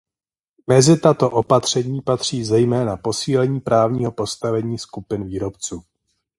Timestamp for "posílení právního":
2.97-4.11